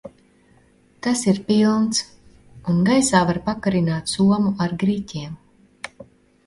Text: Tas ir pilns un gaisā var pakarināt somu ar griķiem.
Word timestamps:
Tas 1.07 1.21
ir 1.31 1.41
pilns 1.49 2.01
un 2.73 2.81
gaisā 2.89 3.23
var 3.33 3.41
pakarināt 3.51 4.17
somu 4.17 4.57
ar 4.69 4.77
griķiem. 4.85 5.39